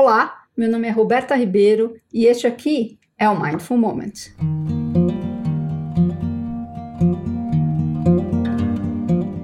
Olá, 0.00 0.44
meu 0.56 0.70
nome 0.70 0.86
é 0.86 0.92
Roberta 0.92 1.34
Ribeiro 1.34 1.96
e 2.14 2.26
este 2.26 2.46
aqui 2.46 3.00
é 3.18 3.28
o 3.28 3.36
Mindful 3.36 3.76
Moment. 3.76 4.12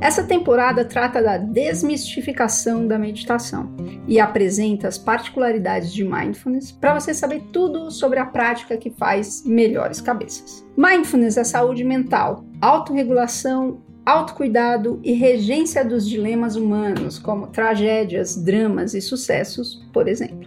Essa 0.00 0.22
temporada 0.22 0.84
trata 0.84 1.20
da 1.20 1.38
desmistificação 1.38 2.86
da 2.86 2.96
meditação 2.96 3.74
e 4.06 4.20
apresenta 4.20 4.86
as 4.86 4.96
particularidades 4.96 5.92
de 5.92 6.04
mindfulness 6.04 6.70
para 6.70 7.00
você 7.00 7.12
saber 7.12 7.42
tudo 7.52 7.90
sobre 7.90 8.20
a 8.20 8.24
prática 8.24 8.76
que 8.76 8.90
faz 8.90 9.42
melhores 9.44 10.00
cabeças. 10.00 10.64
Mindfulness 10.76 11.36
é 11.36 11.42
saúde 11.42 11.82
mental, 11.82 12.44
autorregulação 12.60 13.82
autocuidado 14.04 15.00
e 15.02 15.12
regência 15.12 15.84
dos 15.84 16.08
dilemas 16.08 16.56
humanos, 16.56 17.18
como 17.18 17.46
tragédias, 17.46 18.36
dramas 18.36 18.94
e 18.94 19.00
sucessos, 19.00 19.82
por 19.92 20.08
exemplo. 20.08 20.43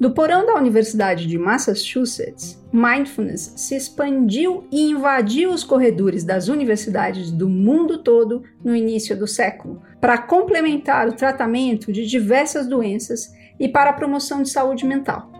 Do 0.00 0.12
porão 0.12 0.46
da 0.46 0.54
Universidade 0.54 1.26
de 1.26 1.36
Massachusetts, 1.36 2.58
mindfulness 2.72 3.52
se 3.54 3.76
expandiu 3.76 4.64
e 4.72 4.90
invadiu 4.90 5.50
os 5.50 5.62
corredores 5.62 6.24
das 6.24 6.48
universidades 6.48 7.30
do 7.30 7.46
mundo 7.50 7.98
todo 7.98 8.42
no 8.64 8.74
início 8.74 9.14
do 9.14 9.26
século, 9.26 9.82
para 10.00 10.16
complementar 10.16 11.06
o 11.06 11.12
tratamento 11.12 11.92
de 11.92 12.06
diversas 12.06 12.66
doenças 12.66 13.30
e 13.58 13.68
para 13.68 13.90
a 13.90 13.92
promoção 13.92 14.42
de 14.42 14.48
saúde 14.48 14.86
mental. 14.86 15.30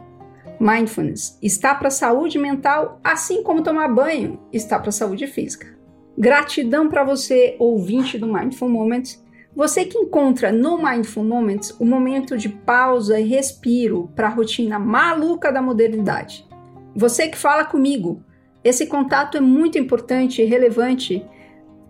Mindfulness 0.61 1.39
está 1.41 1.75
para 1.75 1.89
a 1.89 1.91
saúde 1.91 2.39
mental, 2.39 3.01
assim 3.03 3.43
como 3.43 3.63
tomar 3.63 3.89
banho 3.89 4.39
está 4.53 4.79
para 4.79 4.91
a 4.91 4.93
saúde 4.93 5.27
física. 5.27 5.75
Gratidão 6.19 6.87
para 6.87 7.03
você, 7.03 7.57
ouvinte 7.59 8.19
do 8.19 8.31
Mindful 8.31 8.69
Moments. 8.69 9.25
Você 9.55 9.85
que 9.85 9.99
encontra 9.99 10.53
no 10.53 10.79
Mindful 10.83 11.25
Moments 11.25 11.75
o 11.79 11.85
momento 11.85 12.37
de 12.37 12.49
pausa 12.49 13.19
e 13.19 13.25
respiro 13.25 14.11
para 14.15 14.29
a 14.29 14.31
rotina 14.31 14.79
maluca 14.79 15.53
da 15.53 15.61
modernidade. 15.61 16.49
Você 16.95 17.29
que 17.29 17.37
fala 17.37 17.65
comigo, 17.65 18.23
esse 18.63 18.87
contato 18.87 19.37
é 19.37 19.41
muito 19.41 19.79
importante 19.79 20.41
e 20.41 20.45
relevante 20.45 21.25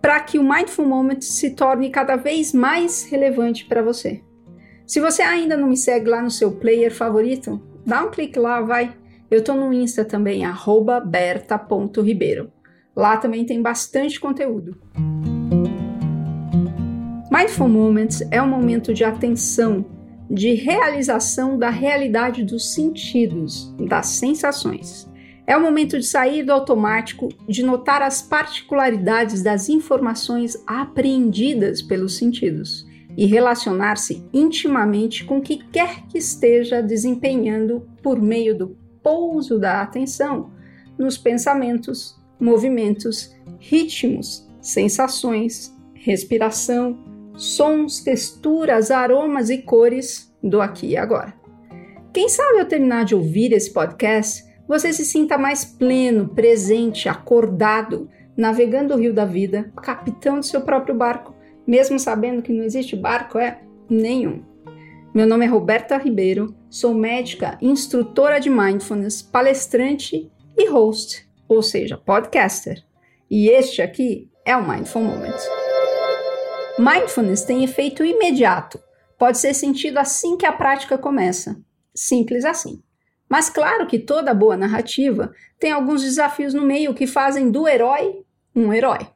para 0.01 0.19
que 0.19 0.39
o 0.39 0.43
Mindful 0.43 0.85
Moments 0.85 1.27
se 1.27 1.51
torne 1.51 1.89
cada 1.89 2.15
vez 2.15 2.51
mais 2.53 3.03
relevante 3.03 3.65
para 3.65 3.83
você. 3.83 4.23
Se 4.87 4.99
você 4.99 5.21
ainda 5.21 5.55
não 5.55 5.69
me 5.69 5.77
segue 5.77 6.09
lá 6.09 6.21
no 6.21 6.31
seu 6.31 6.51
player 6.53 6.93
favorito, 6.93 7.61
dá 7.85 8.03
um 8.03 8.09
clique 8.09 8.39
lá, 8.39 8.61
vai. 8.61 8.97
Eu 9.29 9.39
estou 9.39 9.55
no 9.55 9.71
Insta 9.71 10.03
também, 10.03 10.41
berta.ribeiro. 11.05 12.51
Lá 12.95 13.15
também 13.15 13.45
tem 13.45 13.61
bastante 13.61 14.19
conteúdo. 14.19 14.77
Mindful 17.33 17.69
Moments 17.69 18.21
é 18.29 18.41
um 18.41 18.49
momento 18.49 18.93
de 18.93 19.05
atenção, 19.05 19.85
de 20.29 20.53
realização 20.53 21.57
da 21.57 21.69
realidade 21.69 22.43
dos 22.43 22.73
sentidos, 22.73 23.73
das 23.87 24.07
sensações. 24.07 25.09
É 25.47 25.55
o 25.55 25.61
momento 25.61 25.97
de 25.97 26.05
sair 26.05 26.43
do 26.43 26.51
automático, 26.51 27.29
de 27.47 27.63
notar 27.63 28.01
as 28.01 28.21
particularidades 28.21 29.41
das 29.41 29.69
informações 29.69 30.61
apreendidas 30.67 31.81
pelos 31.81 32.17
sentidos 32.17 32.85
e 33.15 33.25
relacionar-se 33.25 34.27
intimamente 34.33 35.23
com 35.23 35.37
o 35.37 35.41
que 35.41 35.55
quer 35.71 36.05
que 36.07 36.17
esteja 36.17 36.83
desempenhando 36.83 37.87
por 38.03 38.21
meio 38.21 38.57
do 38.57 38.77
pouso 39.01 39.57
da 39.57 39.81
atenção 39.81 40.51
nos 40.99 41.17
pensamentos, 41.17 42.21
movimentos, 42.37 43.33
ritmos, 43.57 44.45
sensações, 44.61 45.73
respiração, 45.93 47.10
sons, 47.41 48.01
texturas, 48.01 48.91
aromas 48.91 49.49
e 49.49 49.59
cores 49.59 50.33
do 50.43 50.61
aqui 50.61 50.87
e 50.87 50.97
agora. 50.97 51.33
Quem 52.13 52.27
sabe 52.27 52.59
ao 52.59 52.65
terminar 52.65 53.05
de 53.05 53.15
ouvir 53.15 53.53
esse 53.53 53.71
podcast, 53.71 54.43
você 54.67 54.91
se 54.91 55.05
sinta 55.05 55.37
mais 55.37 55.63
pleno, 55.63 56.29
presente, 56.29 57.07
acordado, 57.07 58.09
navegando 58.35 58.93
o 58.93 58.97
rio 58.97 59.13
da 59.13 59.25
vida, 59.25 59.71
capitão 59.81 60.39
do 60.39 60.45
seu 60.45 60.61
próprio 60.61 60.95
barco, 60.95 61.33
mesmo 61.65 61.97
sabendo 61.99 62.41
que 62.41 62.53
não 62.53 62.63
existe 62.63 62.95
barco 62.95 63.37
é 63.37 63.61
nenhum. 63.89 64.43
Meu 65.13 65.27
nome 65.27 65.45
é 65.45 65.47
Roberta 65.47 65.97
Ribeiro, 65.97 66.55
sou 66.69 66.93
médica, 66.93 67.57
instrutora 67.61 68.39
de 68.39 68.49
mindfulness, 68.49 69.21
palestrante 69.21 70.31
e 70.57 70.69
host 70.69 71.29
ou 71.51 71.61
seja, 71.61 71.97
podcaster. 71.97 72.81
E 73.29 73.49
este 73.49 73.81
aqui 73.81 74.29
é 74.45 74.55
o 74.55 74.65
Mindful 74.65 75.03
Moment. 75.03 75.60
Mindfulness 76.79 77.43
tem 77.43 77.63
efeito 77.63 78.03
imediato, 78.03 78.79
pode 79.17 79.37
ser 79.37 79.53
sentido 79.53 79.97
assim 79.97 80.37
que 80.37 80.45
a 80.45 80.51
prática 80.51 80.97
começa. 80.97 81.59
Simples 81.93 82.45
assim. 82.45 82.81
Mas 83.29 83.49
claro 83.49 83.87
que 83.87 83.99
toda 83.99 84.33
boa 84.33 84.57
narrativa 84.57 85.33
tem 85.59 85.71
alguns 85.71 86.01
desafios 86.01 86.53
no 86.53 86.63
meio 86.63 86.93
que 86.93 87.07
fazem 87.07 87.49
do 87.49 87.67
herói 87.67 88.23
um 88.55 88.73
herói. 88.73 89.07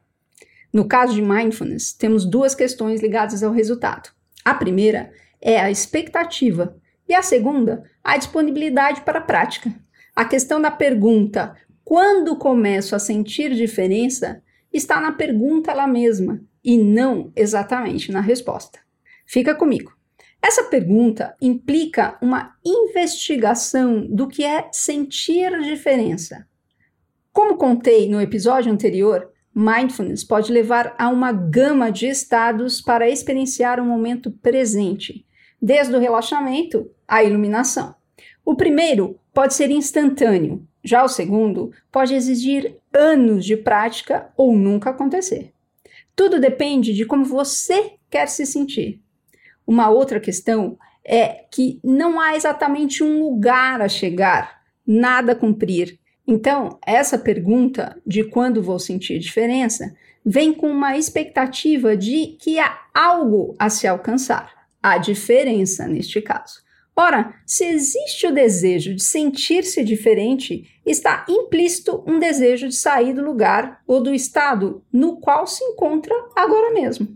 No 0.72 0.88
caso 0.88 1.14
de 1.14 1.22
mindfulness, 1.22 1.92
temos 1.92 2.24
duas 2.24 2.54
questões 2.54 3.02
ligadas 3.02 3.42
ao 3.42 3.52
resultado. 3.52 4.10
A 4.44 4.54
primeira 4.54 5.12
é 5.40 5.60
a 5.60 5.70
expectativa 5.70 6.76
e 7.08 7.14
a 7.14 7.22
segunda, 7.22 7.84
a 8.02 8.16
disponibilidade 8.16 9.02
para 9.02 9.18
a 9.18 9.22
prática. 9.22 9.72
A 10.14 10.24
questão 10.24 10.60
da 10.60 10.70
pergunta 10.70 11.54
quando 11.86 12.34
começo 12.34 12.96
a 12.96 12.98
sentir 12.98 13.54
diferença, 13.54 14.42
está 14.72 15.00
na 15.00 15.12
pergunta 15.12 15.72
lá 15.72 15.86
mesma 15.86 16.42
e 16.66 16.76
não 16.76 17.32
exatamente 17.36 18.10
na 18.10 18.20
resposta. 18.20 18.80
Fica 19.24 19.54
comigo. 19.54 19.96
Essa 20.42 20.64
pergunta 20.64 21.34
implica 21.40 22.18
uma 22.20 22.54
investigação 22.64 24.04
do 24.06 24.26
que 24.26 24.44
é 24.44 24.68
sentir 24.72 25.58
diferença. 25.62 26.46
Como 27.32 27.56
contei 27.56 28.08
no 28.08 28.20
episódio 28.20 28.72
anterior, 28.72 29.30
mindfulness 29.54 30.24
pode 30.24 30.52
levar 30.52 30.94
a 30.98 31.08
uma 31.08 31.32
gama 31.32 31.90
de 31.90 32.06
estados 32.06 32.80
para 32.80 33.08
experienciar 33.08 33.80
o 33.80 33.84
momento 33.84 34.30
presente, 34.30 35.24
desde 35.60 35.94
o 35.94 36.00
relaxamento 36.00 36.90
à 37.06 37.22
iluminação. 37.22 37.94
O 38.44 38.54
primeiro 38.54 39.18
pode 39.32 39.54
ser 39.54 39.70
instantâneo, 39.70 40.66
já 40.82 41.02
o 41.04 41.08
segundo 41.08 41.72
pode 41.90 42.14
exigir 42.14 42.76
anos 42.92 43.44
de 43.44 43.56
prática 43.56 44.30
ou 44.36 44.56
nunca 44.56 44.90
acontecer. 44.90 45.55
Tudo 46.16 46.40
depende 46.40 46.94
de 46.94 47.04
como 47.04 47.24
você 47.24 47.92
quer 48.10 48.26
se 48.26 48.46
sentir. 48.46 49.02
Uma 49.66 49.90
outra 49.90 50.18
questão 50.18 50.78
é 51.04 51.44
que 51.52 51.78
não 51.84 52.18
há 52.18 52.34
exatamente 52.34 53.04
um 53.04 53.20
lugar 53.20 53.82
a 53.82 53.88
chegar, 53.88 54.62
nada 54.86 55.32
a 55.32 55.36
cumprir. 55.36 56.00
Então, 56.26 56.78
essa 56.84 57.18
pergunta 57.18 58.00
de 58.04 58.24
quando 58.24 58.62
vou 58.62 58.78
sentir 58.78 59.18
diferença 59.18 59.94
vem 60.24 60.52
com 60.52 60.68
uma 60.68 60.96
expectativa 60.96 61.96
de 61.96 62.36
que 62.40 62.58
há 62.58 62.76
algo 62.92 63.54
a 63.58 63.68
se 63.68 63.86
alcançar, 63.86 64.66
a 64.82 64.98
diferença 64.98 65.86
neste 65.86 66.20
caso. 66.20 66.65
Ora, 66.98 67.34
se 67.44 67.66
existe 67.66 68.26
o 68.26 68.32
desejo 68.32 68.94
de 68.94 69.02
sentir-se 69.02 69.84
diferente, 69.84 70.66
está 70.84 71.26
implícito 71.28 72.02
um 72.06 72.18
desejo 72.18 72.68
de 72.68 72.74
sair 72.74 73.12
do 73.12 73.22
lugar 73.22 73.82
ou 73.86 74.02
do 74.02 74.14
estado 74.14 74.82
no 74.90 75.20
qual 75.20 75.46
se 75.46 75.62
encontra 75.62 76.14
agora 76.34 76.72
mesmo. 76.72 77.06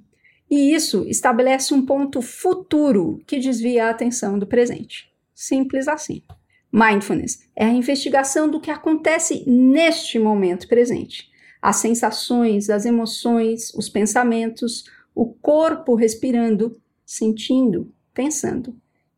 E 0.50 0.74
isso 0.74 1.06
estabelece 1.08 1.72
um 1.72 1.86
ponto 1.86 2.20
futuro 2.20 3.22
que 3.26 3.38
desvia 3.38 3.86
a 3.86 3.90
atenção 3.90 4.38
do 4.38 4.46
presente. 4.46 5.10
Simples 5.34 5.88
assim. 5.88 6.22
Mindfulness 6.70 7.48
é 7.56 7.64
a 7.64 7.72
investigação 7.72 8.50
do 8.50 8.60
que 8.60 8.70
acontece 8.70 9.48
neste 9.48 10.18
momento 10.18 10.68
presente. 10.68 11.30
As 11.62 11.76
sensações, 11.76 12.68
as 12.68 12.84
emoções, 12.84 13.72
os 13.74 13.88
pensamentos, 13.88 14.84
o 15.14 15.26
corpo 15.26 15.94
respirando, 15.94 16.78
sentindo, 17.06 17.92
pensando. 18.12 18.76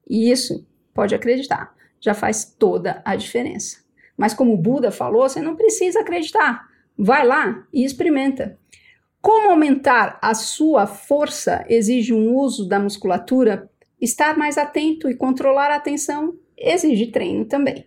E 0.08 0.30
isso, 0.30 0.66
pode 0.94 1.14
acreditar, 1.14 1.74
já 2.00 2.14
faz 2.14 2.44
toda 2.44 3.00
a 3.04 3.16
diferença. 3.16 3.78
Mas 4.16 4.34
como 4.34 4.52
o 4.52 4.58
Buda 4.58 4.90
falou, 4.90 5.28
você 5.28 5.40
não 5.40 5.56
precisa 5.56 6.00
acreditar. 6.00 6.68
Vai 6.96 7.26
lá 7.26 7.66
e 7.72 7.84
experimenta. 7.84 8.58
Como 9.20 9.50
aumentar 9.50 10.18
a 10.20 10.34
sua 10.34 10.86
força 10.86 11.64
exige 11.68 12.12
um 12.12 12.34
uso 12.36 12.68
da 12.68 12.78
musculatura, 12.78 13.70
estar 14.00 14.36
mais 14.36 14.58
atento 14.58 15.08
e 15.08 15.14
controlar 15.14 15.70
a 15.70 15.76
atenção 15.76 16.34
exige 16.58 17.06
treino 17.06 17.44
também. 17.44 17.86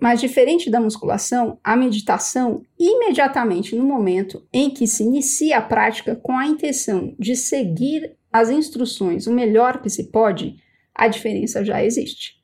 Mas 0.00 0.20
diferente 0.20 0.70
da 0.70 0.80
musculação, 0.80 1.58
a 1.62 1.76
meditação, 1.76 2.62
imediatamente 2.78 3.74
no 3.74 3.84
momento 3.84 4.46
em 4.52 4.70
que 4.70 4.86
se 4.86 5.02
inicia 5.02 5.58
a 5.58 5.62
prática 5.62 6.14
com 6.14 6.32
a 6.32 6.46
intenção 6.46 7.14
de 7.18 7.34
seguir 7.34 8.16
as 8.32 8.48
instruções 8.48 9.26
o 9.26 9.32
melhor 9.32 9.82
que 9.82 9.90
se 9.90 10.12
pode, 10.12 10.56
a 10.98 11.06
diferença 11.06 11.64
já 11.64 11.82
existe. 11.82 12.36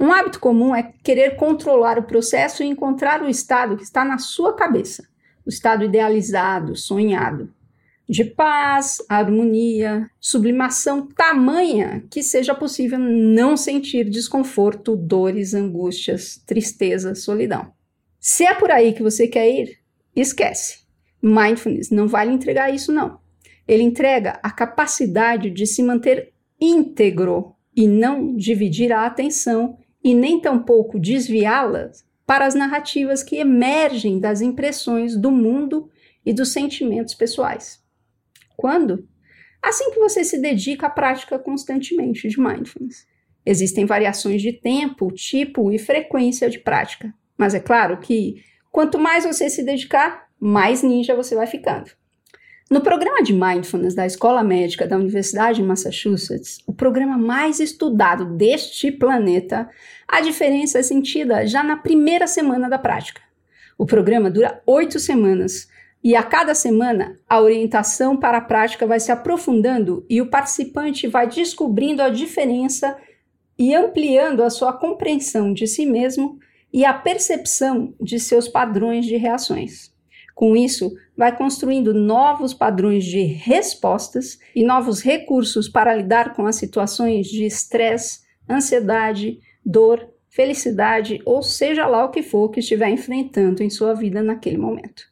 Um 0.00 0.12
hábito 0.12 0.40
comum 0.40 0.74
é 0.74 0.92
querer 1.04 1.36
controlar 1.36 1.96
o 1.96 2.02
processo 2.02 2.62
e 2.62 2.66
encontrar 2.66 3.22
o 3.22 3.28
estado 3.28 3.76
que 3.76 3.84
está 3.84 4.04
na 4.04 4.18
sua 4.18 4.54
cabeça, 4.54 5.06
o 5.46 5.48
estado 5.48 5.84
idealizado, 5.84 6.74
sonhado. 6.74 7.54
de 8.08 8.24
paz, 8.24 8.98
harmonia, 9.08 10.10
sublimação 10.20 11.06
tamanha 11.06 12.04
que 12.10 12.22
seja 12.22 12.54
possível 12.54 12.98
não 12.98 13.56
sentir 13.56 14.10
desconforto, 14.10 14.96
dores, 14.96 15.54
angústias, 15.54 16.42
tristeza, 16.44 17.14
solidão. 17.14 17.72
Se 18.20 18.44
é 18.44 18.54
por 18.54 18.70
aí 18.70 18.92
que 18.92 19.02
você 19.02 19.26
quer 19.26 19.48
ir, 19.48 19.78
esquece. 20.14 20.80
Mindfulness 21.22 21.90
não 21.90 22.06
vai 22.08 22.26
lhe 22.26 22.34
entregar 22.34 22.74
isso, 22.74 22.92
não. 22.92 23.18
Ele 23.66 23.84
entrega 23.84 24.40
a 24.42 24.50
capacidade 24.50 25.48
de 25.48 25.66
se 25.66 25.82
manter 25.82 26.32
íntegro 26.60 27.54
e 27.74 27.86
não 27.86 28.36
dividir 28.36 28.92
a 28.92 29.06
atenção 29.06 29.78
e 30.02 30.14
nem 30.14 30.40
tampouco 30.40 30.98
desviá-las 30.98 32.04
para 32.26 32.46
as 32.46 32.54
narrativas 32.54 33.22
que 33.22 33.36
emergem 33.36 34.18
das 34.18 34.40
impressões 34.40 35.16
do 35.16 35.30
mundo 35.30 35.90
e 36.24 36.32
dos 36.32 36.52
sentimentos 36.52 37.14
pessoais. 37.14 37.82
Quando? 38.56 39.08
Assim 39.62 39.90
que 39.90 39.98
você 39.98 40.24
se 40.24 40.38
dedica 40.38 40.86
à 40.86 40.90
prática 40.90 41.38
constantemente 41.38 42.28
de 42.28 42.40
mindfulness. 42.40 43.06
Existem 43.44 43.84
variações 43.84 44.40
de 44.40 44.52
tempo, 44.52 45.10
tipo 45.12 45.72
e 45.72 45.78
frequência 45.78 46.48
de 46.48 46.58
prática, 46.58 47.12
mas 47.36 47.54
é 47.54 47.60
claro 47.60 47.98
que 47.98 48.44
quanto 48.70 48.98
mais 48.98 49.24
você 49.24 49.50
se 49.50 49.64
dedicar, 49.64 50.28
mais 50.38 50.82
ninja 50.82 51.14
você 51.14 51.34
vai 51.34 51.46
ficando. 51.46 51.90
No 52.72 52.80
programa 52.80 53.22
de 53.22 53.34
Mindfulness 53.34 53.94
da 53.94 54.06
Escola 54.06 54.42
Médica 54.42 54.86
da 54.86 54.96
Universidade 54.96 55.58
de 55.58 55.62
Massachusetts, 55.62 56.58
o 56.66 56.72
programa 56.72 57.18
mais 57.18 57.60
estudado 57.60 58.24
deste 58.24 58.90
planeta, 58.90 59.68
a 60.08 60.22
diferença 60.22 60.78
é 60.78 60.82
sentida 60.82 61.46
já 61.46 61.62
na 61.62 61.76
primeira 61.76 62.26
semana 62.26 62.70
da 62.70 62.78
prática. 62.78 63.20
O 63.76 63.84
programa 63.84 64.30
dura 64.30 64.62
oito 64.64 64.98
semanas 64.98 65.68
e 66.02 66.16
a 66.16 66.22
cada 66.22 66.54
semana, 66.54 67.20
a 67.28 67.42
orientação 67.42 68.16
para 68.16 68.38
a 68.38 68.40
prática 68.40 68.86
vai 68.86 68.98
se 68.98 69.12
aprofundando 69.12 70.06
e 70.08 70.22
o 70.22 70.30
participante 70.30 71.06
vai 71.06 71.28
descobrindo 71.28 72.00
a 72.00 72.08
diferença 72.08 72.96
e 73.58 73.74
ampliando 73.74 74.42
a 74.42 74.48
sua 74.48 74.72
compreensão 74.72 75.52
de 75.52 75.66
si 75.66 75.84
mesmo 75.84 76.38
e 76.72 76.86
a 76.86 76.94
percepção 76.94 77.92
de 78.00 78.18
seus 78.18 78.48
padrões 78.48 79.04
de 79.04 79.18
reações. 79.18 79.92
Com 80.34 80.56
isso, 80.56 80.92
vai 81.16 81.36
construindo 81.36 81.92
novos 81.92 82.54
padrões 82.54 83.04
de 83.04 83.22
respostas 83.22 84.38
e 84.54 84.64
novos 84.64 85.02
recursos 85.02 85.68
para 85.68 85.94
lidar 85.94 86.34
com 86.34 86.46
as 86.46 86.56
situações 86.56 87.26
de 87.26 87.44
estresse, 87.44 88.20
ansiedade, 88.48 89.38
dor, 89.64 90.08
felicidade 90.28 91.20
ou 91.26 91.42
seja 91.42 91.86
lá 91.86 92.04
o 92.04 92.10
que 92.10 92.22
for 92.22 92.50
que 92.50 92.60
estiver 92.60 92.88
enfrentando 92.88 93.62
em 93.62 93.68
sua 93.68 93.94
vida 93.94 94.22
naquele 94.22 94.56
momento. 94.56 95.04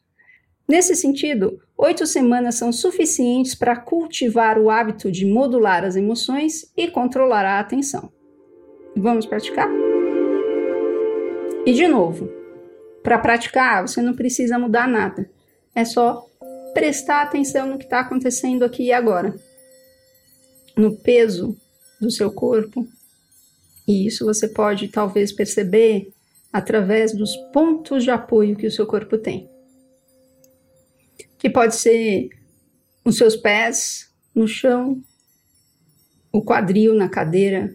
Nesse 0.67 0.94
sentido, 0.94 1.61
oito 1.76 2.06
semanas 2.06 2.55
são 2.55 2.73
suficientes 2.73 3.55
para 3.55 3.76
cultivar 3.76 4.58
o 4.58 4.70
hábito 4.70 5.11
de 5.11 5.26
modular 5.26 5.84
as 5.84 5.96
emoções 5.96 6.73
e 6.76 6.88
controlar 6.88 7.44
a 7.44 7.61
atenção. 7.61 8.11
Vamos 8.96 9.26
praticar? 9.26 9.69
E 11.66 11.73
de 11.73 11.87
novo, 11.87 12.39
para 13.02 13.19
praticar, 13.19 13.87
você 13.87 14.02
não 14.02 14.14
precisa 14.14 14.58
mudar 14.58 14.87
nada. 14.87 15.29
É 15.75 15.85
só 15.85 16.26
prestar 16.75 17.23
atenção 17.23 17.67
no 17.67 17.79
que 17.79 17.85
está 17.85 18.00
acontecendo 18.00 18.64
aqui 18.64 18.85
e 18.85 18.93
agora. 18.93 19.35
No 20.76 20.97
peso 20.97 21.56
do 22.00 22.11
seu 22.11 22.32
corpo. 22.32 22.87
E 23.87 24.06
isso 24.06 24.25
você 24.25 24.49
pode 24.49 24.88
talvez 24.88 25.32
perceber 25.32 26.12
através 26.52 27.12
dos 27.12 27.35
pontos 27.52 28.05
de 28.05 28.11
apoio 28.11 28.56
que 28.56 28.67
o 28.67 28.73
seu 28.73 28.87
corpo 28.87 29.19
tem 29.19 29.50
que 31.41 31.49
pode 31.49 31.75
ser 31.75 32.29
os 33.02 33.17
seus 33.17 33.35
pés 33.35 34.12
no 34.35 34.47
chão, 34.47 35.02
o 36.31 36.44
quadril 36.44 36.94
na 36.94 37.08
cadeira, 37.08 37.75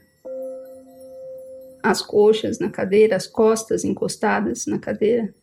as 1.86 2.02
coxas 2.02 2.58
na 2.58 2.68
cadeira, 2.68 3.16
as 3.16 3.28
costas 3.28 3.86
encostadas 3.86 4.66
na 4.66 4.80
cadeira, 4.80 5.36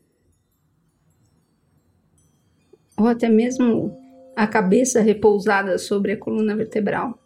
ou 2.98 3.06
até 3.06 3.28
mesmo 3.28 3.96
a 4.34 4.44
cabeça 4.44 5.00
repousada 5.00 5.78
sobre 5.78 6.12
a 6.12 6.16
coluna 6.16 6.56
vertebral. 6.56 7.16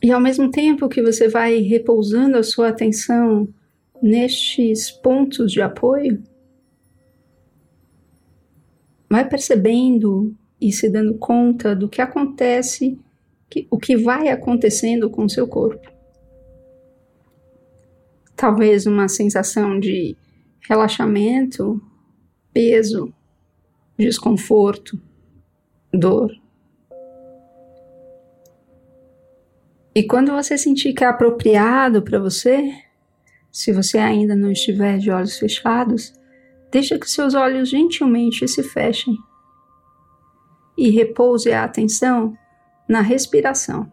E 0.00 0.12
ao 0.12 0.20
mesmo 0.20 0.48
tempo 0.48 0.88
que 0.88 1.02
você 1.02 1.26
vai 1.26 1.58
repousando 1.58 2.38
a 2.38 2.42
sua 2.44 2.68
atenção 2.68 3.52
nestes 4.00 4.92
pontos 4.92 5.50
de 5.50 5.60
apoio, 5.60 6.22
vai 9.10 9.28
percebendo 9.28 10.36
e 10.60 10.70
se 10.70 10.88
dando 10.88 11.14
conta 11.18 11.74
do 11.74 11.88
que 11.88 12.00
acontece, 12.00 12.96
que, 13.50 13.66
o 13.68 13.76
que 13.76 13.96
vai 13.96 14.28
acontecendo 14.28 15.10
com 15.10 15.24
o 15.24 15.30
seu 15.30 15.48
corpo. 15.48 15.95
Talvez 18.36 18.86
uma 18.86 19.08
sensação 19.08 19.80
de 19.80 20.16
relaxamento, 20.68 21.82
peso, 22.52 23.12
desconforto, 23.98 25.00
dor. 25.92 26.30
E 29.94 30.02
quando 30.02 30.32
você 30.32 30.58
sentir 30.58 30.92
que 30.92 31.02
é 31.02 31.06
apropriado 31.06 32.02
para 32.02 32.18
você, 32.18 32.70
se 33.50 33.72
você 33.72 33.96
ainda 33.96 34.36
não 34.36 34.52
estiver 34.52 34.98
de 34.98 35.10
olhos 35.10 35.38
fechados, 35.38 36.12
Deixa 36.70 36.98
que 36.98 37.08
seus 37.08 37.34
olhos 37.34 37.68
gentilmente 37.68 38.46
se 38.46 38.62
fechem 38.62 39.16
e 40.76 40.90
repouse 40.90 41.50
a 41.52 41.64
atenção 41.64 42.36
na 42.88 43.00
respiração, 43.00 43.90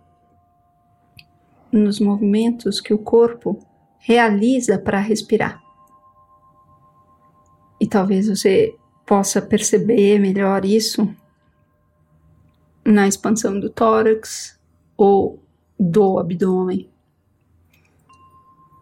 nos 1.71 1.99
movimentos 1.99 2.81
que 2.81 2.93
o 2.93 2.97
corpo 2.97 3.57
realiza 4.03 4.77
para 4.77 4.99
respirar. 4.99 5.61
E 7.79 7.87
talvez 7.87 8.29
você 8.29 8.75
possa 9.05 9.41
perceber 9.41 10.19
melhor 10.19 10.63
isso 10.63 11.13
na 12.85 13.07
expansão 13.07 13.59
do 13.59 13.69
tórax 13.69 14.59
ou 14.95 15.41
do 15.79 16.19
abdômen, 16.19 16.89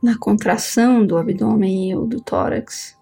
na 0.04 0.18
contração 0.18 1.06
do 1.06 1.18
abdômen 1.18 1.96
ou 1.96 2.06
do 2.06 2.20
tórax 2.22 3.00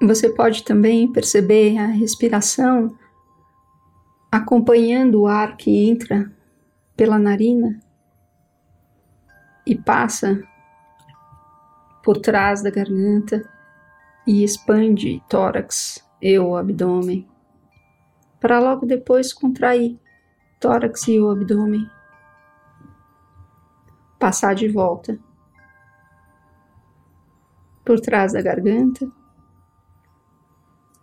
você 0.00 0.28
pode 0.28 0.62
também 0.62 1.10
perceber 1.10 1.78
a 1.78 1.86
respiração 1.86 2.96
acompanhando 4.30 5.22
o 5.22 5.26
ar 5.26 5.56
que 5.56 5.88
entra 5.88 6.30
pela 6.96 7.18
narina 7.18 7.80
e 9.66 9.74
passa 9.74 10.42
por 12.06 12.18
trás 12.18 12.62
da 12.62 12.70
garganta 12.70 13.42
e 14.24 14.44
expande 14.44 15.20
tórax 15.28 16.08
e 16.22 16.38
o 16.38 16.54
abdômen, 16.54 17.28
para 18.40 18.60
logo 18.60 18.86
depois 18.86 19.32
contrair 19.32 19.98
tórax 20.60 21.08
e 21.08 21.18
o 21.18 21.28
abdômen, 21.28 21.90
passar 24.20 24.54
de 24.54 24.68
volta 24.68 25.18
por 27.84 27.98
trás 27.98 28.34
da 28.34 28.40
garganta 28.40 29.10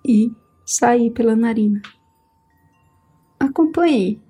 e 0.08 0.34
sair 0.66 1.12
pela 1.12 1.36
narina. 1.36 1.82
Acompanhe 3.38 4.24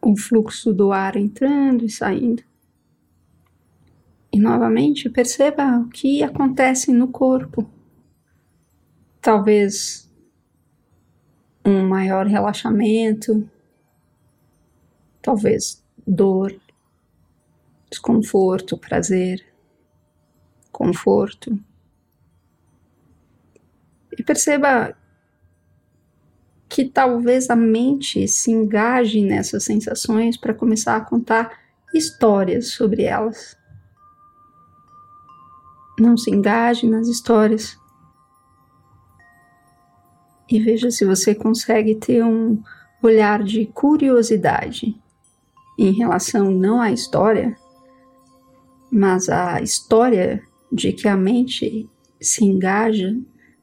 o 0.00 0.16
fluxo 0.16 0.72
do 0.72 0.90
ar 0.90 1.16
entrando 1.16 1.84
e 1.84 1.90
saindo. 1.90 2.50
E 4.32 4.38
novamente 4.38 5.10
perceba 5.10 5.78
o 5.78 5.88
que 5.90 6.22
acontece 6.22 6.90
no 6.90 7.08
corpo. 7.08 7.70
Talvez 9.20 10.10
um 11.64 11.86
maior 11.86 12.26
relaxamento, 12.26 13.48
talvez 15.20 15.84
dor, 16.06 16.58
desconforto, 17.90 18.78
prazer, 18.78 19.44
conforto. 20.72 21.56
E 24.18 24.22
perceba 24.22 24.96
que 26.68 26.86
talvez 26.86 27.50
a 27.50 27.56
mente 27.56 28.26
se 28.26 28.50
engaje 28.50 29.22
nessas 29.22 29.62
sensações 29.64 30.38
para 30.38 30.54
começar 30.54 30.96
a 30.96 31.04
contar 31.04 31.52
histórias 31.94 32.68
sobre 32.68 33.02
elas. 33.02 33.60
Não 35.98 36.16
se 36.16 36.30
engaje 36.30 36.88
nas 36.88 37.08
histórias. 37.08 37.78
E 40.48 40.60
veja 40.60 40.90
se 40.90 41.04
você 41.04 41.34
consegue 41.34 41.94
ter 41.94 42.24
um 42.24 42.62
olhar 43.02 43.42
de 43.42 43.66
curiosidade 43.66 45.00
em 45.78 45.92
relação 45.92 46.50
não 46.50 46.80
à 46.80 46.92
história, 46.92 47.56
mas 48.90 49.28
à 49.28 49.60
história 49.62 50.42
de 50.70 50.92
que 50.92 51.08
a 51.08 51.16
mente 51.16 51.88
se 52.20 52.44
engaja 52.44 53.16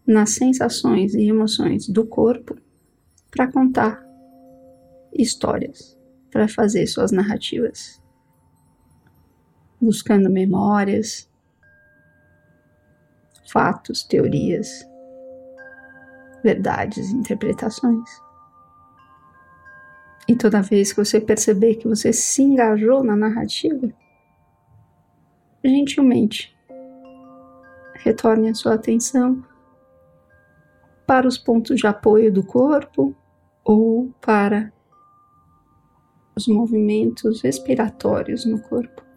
nas 0.05 0.31
sensações 0.31 1.13
e 1.13 1.27
emoções 1.27 1.88
do 1.88 2.05
corpo 2.05 2.57
para 3.29 3.51
contar 3.51 4.03
histórias, 5.13 5.95
para 6.31 6.48
fazer 6.48 6.88
suas 6.88 7.12
narrativas, 7.12 8.01
buscando 9.79 10.29
memórias, 10.29 11.28
fatos, 13.51 14.03
teorias, 14.03 14.87
verdades, 16.43 17.11
interpretações. 17.11 18.09
E 20.27 20.35
toda 20.35 20.61
vez 20.61 20.93
que 20.93 21.03
você 21.03 21.19
perceber 21.19 21.75
que 21.75 21.87
você 21.87 22.13
se 22.13 22.43
engajou 22.43 23.03
na 23.03 23.15
narrativa, 23.15 23.89
gentilmente 25.63 26.55
retorne 27.95 28.49
a 28.49 28.53
sua 28.53 28.75
atenção 28.75 29.43
para 31.05 31.27
os 31.27 31.37
pontos 31.37 31.79
de 31.79 31.87
apoio 31.87 32.31
do 32.31 32.45
corpo 32.45 33.15
ou 33.63 34.13
para 34.21 34.71
os 36.35 36.47
movimentos 36.47 37.41
respiratórios 37.41 38.45
no 38.45 38.61
corpo. 38.61 39.08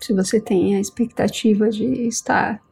Se 0.00 0.12
você 0.12 0.40
tem 0.40 0.76
a 0.76 0.80
expectativa 0.80 1.70
de 1.70 1.84
estar 2.06 2.62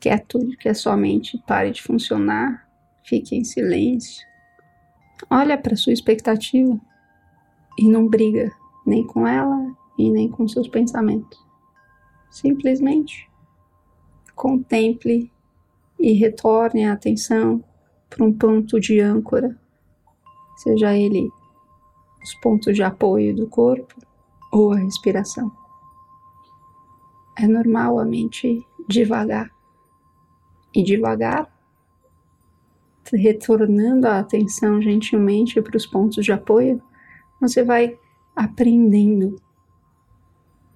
quieto, 0.00 0.38
de 0.38 0.56
que 0.56 0.68
a 0.68 0.74
sua 0.74 0.96
mente 0.96 1.42
pare 1.46 1.70
de 1.70 1.82
funcionar, 1.82 2.68
fique 3.04 3.36
em 3.36 3.44
silêncio. 3.44 4.26
Olha 5.28 5.58
para 5.58 5.76
sua 5.76 5.92
expectativa 5.92 6.78
e 7.78 7.88
não 7.88 8.08
briga 8.08 8.52
nem 8.86 9.04
com 9.04 9.26
ela 9.26 9.76
e 9.98 10.10
nem 10.10 10.28
com 10.28 10.46
seus 10.46 10.68
pensamentos. 10.68 11.38
Simplesmente 12.30 13.28
contemple 14.34 15.30
e 15.98 16.12
retorne 16.12 16.84
a 16.84 16.92
atenção 16.92 17.62
para 18.08 18.24
um 18.24 18.32
ponto 18.32 18.78
de 18.78 19.00
âncora, 19.00 19.58
seja 20.58 20.96
ele 20.96 21.28
os 22.22 22.34
pontos 22.36 22.74
de 22.74 22.82
apoio 22.82 23.34
do 23.34 23.48
corpo 23.48 23.94
ou 24.52 24.72
a 24.72 24.76
respiração. 24.76 25.50
É 27.40 27.46
normal 27.46 28.00
a 28.00 28.04
mente 28.04 28.60
devagar 28.88 29.48
e 30.74 30.82
devagar, 30.82 31.48
retornando 33.12 34.08
a 34.08 34.18
atenção 34.18 34.82
gentilmente 34.82 35.62
para 35.62 35.76
os 35.76 35.86
pontos 35.86 36.24
de 36.24 36.32
apoio, 36.32 36.82
você 37.40 37.62
vai 37.62 37.96
aprendendo 38.34 39.40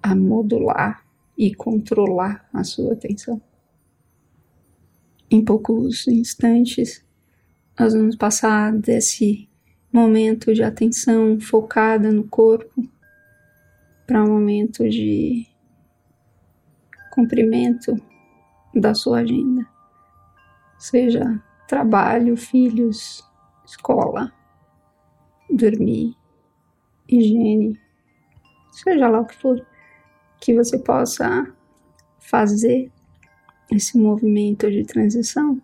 a 0.01 0.15
modular 0.15 1.05
e 1.37 1.53
controlar 1.53 2.47
a 2.53 2.63
sua 2.63 2.93
atenção. 2.93 3.41
Em 5.29 5.43
poucos 5.43 6.07
instantes, 6.07 7.05
nós 7.77 7.93
vamos 7.93 8.15
passar 8.15 8.71
desse 8.71 9.49
momento 9.91 10.53
de 10.53 10.63
atenção 10.63 11.39
focada 11.39 12.11
no 12.11 12.23
corpo 12.23 12.87
para 14.07 14.23
um 14.23 14.29
momento 14.29 14.87
de 14.89 15.52
cumprimento 17.13 17.95
da 18.73 18.95
sua 18.95 19.19
agenda, 19.19 19.67
seja 20.79 21.39
trabalho, 21.67 22.35
filhos, 22.35 23.23
escola, 23.63 24.33
dormir, 25.47 26.17
higiene, 27.07 27.79
seja 28.71 29.07
lá 29.07 29.19
o 29.19 29.25
que 29.25 29.35
for, 29.35 29.63
que 30.41 30.55
você 30.55 30.79
possa 30.79 31.55
fazer 32.19 32.91
esse 33.71 33.95
movimento 33.97 34.69
de 34.71 34.83
transição 34.83 35.61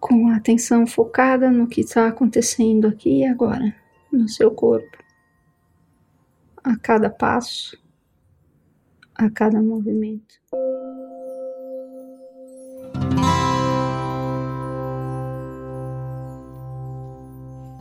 com 0.00 0.26
a 0.28 0.36
atenção 0.36 0.88
focada 0.88 1.52
no 1.52 1.68
que 1.68 1.82
está 1.82 2.08
acontecendo 2.08 2.88
aqui 2.88 3.20
e 3.20 3.26
agora, 3.26 3.72
no 4.10 4.28
seu 4.28 4.50
corpo, 4.50 4.98
a 6.64 6.76
cada 6.76 7.08
passo, 7.08 7.80
a 9.24 9.30
cada 9.30 9.62
movimento. 9.62 10.34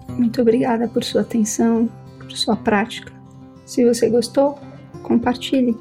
Muito 0.10 0.42
obrigada 0.42 0.88
por 0.88 1.04
sua 1.04 1.22
atenção, 1.22 1.90
por 2.20 2.32
sua 2.32 2.56
prática. 2.56 3.12
Se 3.66 3.84
você 3.84 4.10
gostou, 4.10 4.60
compartilhe. 5.02 5.76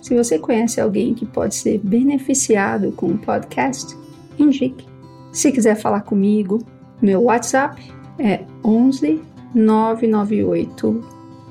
Se 0.00 0.16
você 0.16 0.38
conhece 0.38 0.80
alguém 0.80 1.14
que 1.14 1.24
pode 1.24 1.54
ser 1.54 1.78
beneficiado 1.78 2.92
com 2.92 3.06
o 3.06 3.18
podcast, 3.18 3.96
indique. 4.38 4.86
Se 5.32 5.52
quiser 5.52 5.76
falar 5.76 6.02
comigo, 6.02 6.64
meu 7.00 7.24
WhatsApp 7.24 7.80
é 8.18 8.44
11 8.64 9.22
998 9.54 11.04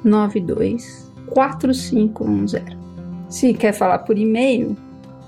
92 0.04 1.12
4510. 1.28 2.85
Se 3.29 3.53
quer 3.53 3.74
falar 3.74 4.00
por 4.00 4.17
e-mail, 4.17 4.75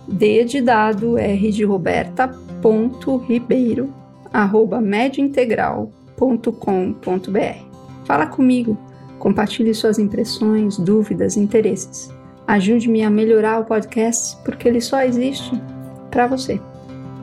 d 0.07 0.45
de 0.45 0.61
dado 0.61 1.17
r 1.17 1.51
de 1.51 1.63
roberta 1.63 2.27
ponto 2.61 3.17
ribeiro 3.17 3.93
arroba 4.31 4.79
mediintegral.com.br. 4.79 7.57
Fala 8.05 8.27
comigo, 8.27 8.77
compartilhe 9.19 9.73
suas 9.73 9.99
impressões, 9.99 10.77
dúvidas, 10.77 11.35
interesses. 11.35 12.09
Ajude-me 12.47 13.03
a 13.03 13.09
melhorar 13.09 13.59
o 13.59 13.65
podcast 13.65 14.37
porque 14.45 14.67
ele 14.67 14.79
só 14.79 15.01
existe 15.01 15.51
para 16.09 16.27
você. 16.27 16.61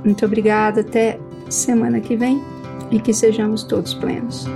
Muito 0.04 0.26
obrigada, 0.26 0.82
até 0.82 1.18
semana 1.48 2.00
que 2.00 2.16
vem 2.16 2.42
e 2.90 3.00
que 3.00 3.14
sejamos 3.14 3.64
todos 3.64 3.94
plenos. 3.94 4.46